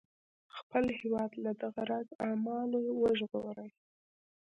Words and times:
خپل 0.57 0.83
هیواد 0.99 1.31
له 1.43 1.51
دغه 1.63 1.81
راز 1.91 2.07
اعمالو 2.25 2.81
وژغوري. 3.01 3.69